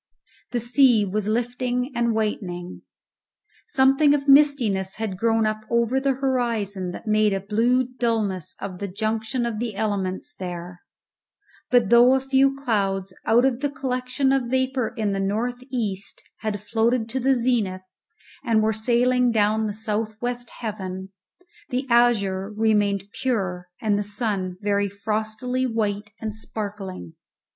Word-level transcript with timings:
The 0.49 0.59
sea 0.59 1.05
was 1.05 1.27
lifting 1.27 1.91
and 1.95 2.15
whitening; 2.15 2.81
something 3.67 4.15
of 4.15 4.27
mistiness 4.27 4.95
had 4.95 5.15
grown 5.15 5.45
up 5.45 5.61
over 5.69 5.99
the 5.99 6.13
horizon 6.15 6.89
that 6.89 7.05
made 7.05 7.33
a 7.33 7.39
blue 7.39 7.83
dulness 7.87 8.55
of 8.59 8.79
the 8.79 8.87
junction 8.87 9.45
of 9.45 9.59
the 9.59 9.75
elements 9.75 10.33
there; 10.33 10.81
but 11.69 11.91
though 11.91 12.15
a 12.15 12.19
few 12.19 12.55
clouds 12.55 13.13
out 13.27 13.45
of 13.45 13.59
the 13.59 13.69
collection 13.69 14.31
of 14.31 14.49
vapour 14.49 14.91
in 14.97 15.11
the 15.11 15.19
north 15.19 15.63
east 15.71 16.23
had 16.37 16.59
floated 16.59 17.07
to 17.09 17.19
the 17.19 17.35
zenith 17.35 17.85
and 18.43 18.63
were 18.63 18.73
sailing 18.73 19.31
down 19.31 19.67
the 19.67 19.71
south 19.71 20.19
west 20.19 20.49
heaven, 20.61 21.09
the 21.69 21.85
azure 21.91 22.51
remained 22.51 23.03
pure 23.21 23.67
and 23.79 23.99
the 23.99 24.03
sun 24.03 24.57
very 24.61 24.89
frostily 24.89 25.67
white 25.67 26.09
and 26.19 26.33
sparkling. 26.33 27.13